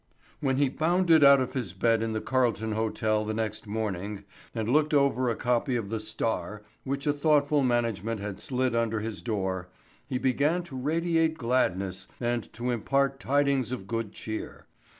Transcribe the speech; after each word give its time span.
When 0.39 0.55
he 0.55 0.67
bounded 0.67 1.23
out 1.23 1.39
of 1.39 1.53
his 1.53 1.75
bed 1.75 2.01
in 2.01 2.13
the 2.13 2.21
Carlton 2.21 2.71
Hotel 2.71 3.23
the 3.23 3.35
next 3.35 3.67
morning 3.67 4.23
and 4.55 4.67
looked 4.67 4.95
over 4.95 5.29
a 5.29 5.35
copy 5.35 5.75
of 5.75 5.89
the 5.89 5.99
Star 5.99 6.63
which 6.83 7.05
a 7.05 7.13
thoughtful 7.13 7.61
management 7.61 8.19
had 8.19 8.41
slid 8.41 8.73
under 8.75 9.01
his 9.01 9.21
door, 9.21 9.69
he 10.07 10.17
began 10.17 10.63
to 10.63 10.75
radiate 10.75 11.37
gladness 11.37 12.07
and 12.19 12.51
to 12.53 12.71
impart 12.71 13.19
tidings 13.19 13.71
of 13.71 13.85
good 13.85 14.11
cheer. 14.11 14.65